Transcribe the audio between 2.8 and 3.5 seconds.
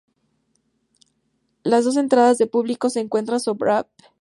se encuentran